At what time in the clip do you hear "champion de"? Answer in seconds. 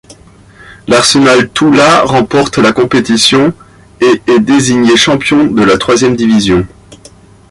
4.97-5.61